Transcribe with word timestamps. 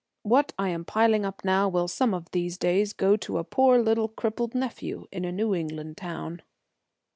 What 0.23 0.51
I 0.57 0.69
am 0.69 0.83
piling 0.83 1.25
up 1.25 1.45
now 1.45 1.69
will 1.69 1.87
some 1.87 2.15
of 2.15 2.31
these 2.31 2.57
days 2.57 2.91
go 2.91 3.15
to 3.17 3.37
a 3.37 3.43
poor 3.43 3.77
little 3.77 4.07
crippled 4.07 4.55
nephew 4.55 5.05
in 5.11 5.25
a 5.25 5.31
New 5.31 5.53
England 5.53 5.95
town." 5.97 6.41